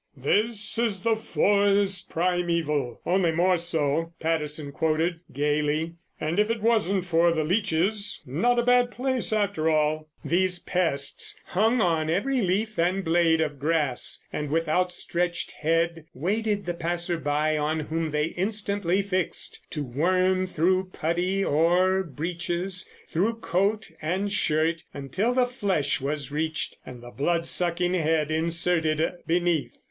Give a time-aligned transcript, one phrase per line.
[0.17, 7.05] "'This is the forest primeval, only more so,'" Patterson quoted gaily, "and, if it wasn't
[7.05, 12.79] for the leeches, not a bad place after all." These pests hung on every leaf
[12.79, 18.25] and blade of grass and, with outstretched head, waited the passer by on whom they
[18.33, 26.01] instantly fixed, to worm through puttie or breeches, through coat and shirt, until the flesh
[26.01, 29.77] was reached and the blood sucking head inserted beneath.